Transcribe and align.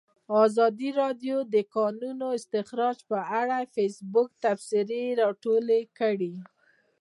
ازادي 0.43 0.89
راډیو 1.01 1.37
د 1.45 1.45
د 1.53 1.55
کانونو 1.75 2.27
استخراج 2.39 2.97
په 3.09 3.17
اړه 3.41 3.57
د 3.63 3.69
فیسبوک 3.75 4.29
تبصرې 4.43 5.03
راټولې 5.21 5.81
کړي. 5.99 6.35